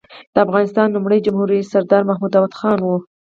د 0.33 0.35
افغانستان 0.45 0.87
لومړی 0.91 1.19
جمهور 1.25 1.47
رییس 1.51 1.67
سردار 1.73 2.01
محمد 2.09 2.31
داود 2.33 2.53
خان 2.59 2.79
و. 2.81 2.87